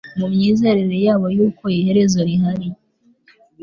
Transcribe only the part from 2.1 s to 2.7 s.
rihari